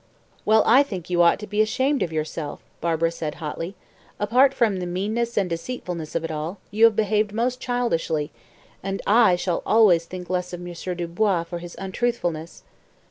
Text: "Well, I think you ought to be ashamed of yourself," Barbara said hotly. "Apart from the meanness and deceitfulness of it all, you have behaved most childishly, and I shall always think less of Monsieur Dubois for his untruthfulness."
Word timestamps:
"Well, 0.45 0.63
I 0.65 0.81
think 0.81 1.11
you 1.11 1.21
ought 1.21 1.37
to 1.41 1.45
be 1.45 1.61
ashamed 1.61 2.01
of 2.01 2.11
yourself," 2.11 2.63
Barbara 2.81 3.11
said 3.11 3.35
hotly. 3.35 3.75
"Apart 4.19 4.51
from 4.51 4.77
the 4.79 4.87
meanness 4.87 5.37
and 5.37 5.47
deceitfulness 5.47 6.15
of 6.15 6.23
it 6.23 6.31
all, 6.31 6.57
you 6.71 6.85
have 6.85 6.95
behaved 6.95 7.33
most 7.33 7.59
childishly, 7.59 8.31
and 8.81 9.03
I 9.05 9.35
shall 9.35 9.61
always 9.63 10.05
think 10.05 10.27
less 10.27 10.53
of 10.53 10.59
Monsieur 10.59 10.95
Dubois 10.95 11.43
for 11.43 11.59
his 11.59 11.75
untruthfulness." 11.77 12.63